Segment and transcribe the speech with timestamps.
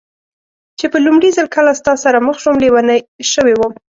[0.79, 2.99] چې په لومړي ځل کله ستا سره مخ شوم، لېونۍ
[3.31, 3.73] شوې وم.